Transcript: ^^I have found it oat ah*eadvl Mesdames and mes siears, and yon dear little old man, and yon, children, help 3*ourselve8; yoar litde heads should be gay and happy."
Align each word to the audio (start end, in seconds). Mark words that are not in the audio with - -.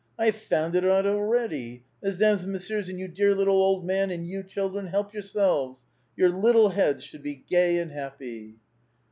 ^^I 0.19 0.25
have 0.25 0.35
found 0.35 0.73
it 0.75 0.83
oat 0.83 1.05
ah*eadvl 1.05 1.79
Mesdames 2.01 2.43
and 2.43 2.51
mes 2.51 2.67
siears, 2.67 2.89
and 2.89 2.97
yon 2.99 3.11
dear 3.11 3.35
little 3.35 3.57
old 3.61 3.85
man, 3.85 4.09
and 4.09 4.27
yon, 4.27 4.47
children, 4.47 4.87
help 4.87 5.13
3*ourselve8; 5.13 5.77
yoar 6.17 6.31
litde 6.41 6.71
heads 6.73 7.03
should 7.03 7.21
be 7.21 7.35
gay 7.47 7.77
and 7.77 7.91
happy." 7.91 8.55